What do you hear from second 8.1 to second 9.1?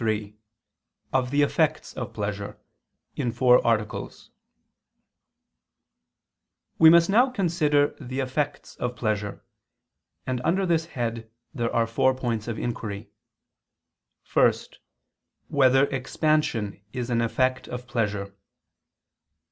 effects of